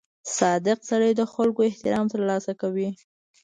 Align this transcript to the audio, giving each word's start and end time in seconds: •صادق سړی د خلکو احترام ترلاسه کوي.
•صادق 0.37 0.79
سړی 0.89 1.11
د 1.15 1.21
خلکو 1.33 1.61
احترام 1.69 2.05
ترلاسه 2.13 2.51
کوي. 2.61 2.89